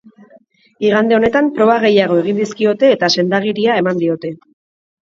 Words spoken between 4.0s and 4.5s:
diote.